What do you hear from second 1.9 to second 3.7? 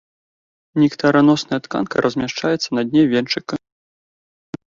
размяшчаецца на дне венчыка.